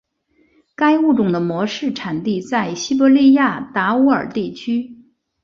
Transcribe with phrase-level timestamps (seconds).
[0.73, 4.97] 该物种的模式产地在西伯利亚达乌尔地区。